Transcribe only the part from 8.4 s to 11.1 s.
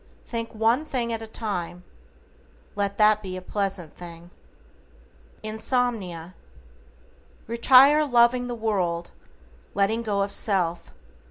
the world, letting go of self.